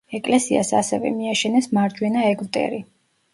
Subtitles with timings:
[0.17, 2.83] ეკლესიას ასევე მიაშენეს მარჯვენა ეგვტერი.